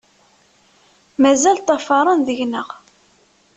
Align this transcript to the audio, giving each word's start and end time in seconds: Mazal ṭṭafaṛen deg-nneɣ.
Mazal 1.21 1.57
ṭṭafaṛen 1.61 2.19
deg-nneɣ. 2.27 2.67